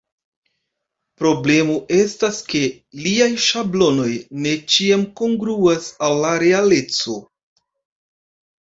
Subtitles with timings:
[1.21, 2.63] Problemo estas ke
[3.03, 4.09] liaj ŝablonoj
[4.47, 7.21] ne ĉiam kongruas al la realeco.